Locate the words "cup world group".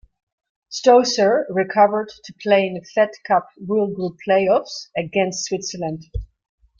3.27-4.17